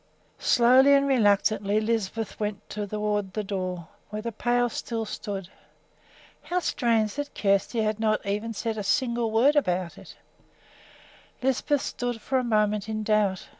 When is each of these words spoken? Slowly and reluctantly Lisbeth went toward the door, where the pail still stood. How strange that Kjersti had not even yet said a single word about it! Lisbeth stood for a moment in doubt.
Slowly 0.39 0.95
and 0.95 1.05
reluctantly 1.07 1.79
Lisbeth 1.79 2.39
went 2.39 2.67
toward 2.71 3.33
the 3.35 3.43
door, 3.43 3.89
where 4.09 4.23
the 4.23 4.31
pail 4.31 4.67
still 4.67 5.05
stood. 5.05 5.49
How 6.41 6.57
strange 6.57 7.13
that 7.17 7.35
Kjersti 7.35 7.83
had 7.83 7.99
not 7.99 8.25
even 8.25 8.49
yet 8.49 8.55
said 8.55 8.77
a 8.79 8.83
single 8.83 9.29
word 9.29 9.55
about 9.55 9.99
it! 9.99 10.15
Lisbeth 11.43 11.83
stood 11.83 12.19
for 12.19 12.39
a 12.39 12.43
moment 12.43 12.89
in 12.89 13.03
doubt. 13.03 13.49